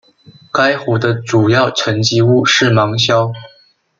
[0.51, 3.31] 该湖的主要沉积物是芒硝。